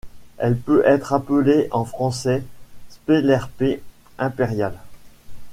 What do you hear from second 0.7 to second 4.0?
être appelée en français Spélerpès